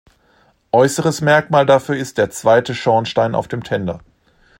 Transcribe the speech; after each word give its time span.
Äußeres 0.71 1.21
Merkmal 1.21 1.67
dafür 1.67 1.95
ist 1.95 2.17
der 2.17 2.31
zweite 2.31 2.73
Schornstein 2.73 3.35
auf 3.35 3.47
dem 3.47 3.63
Tender. 3.63 3.99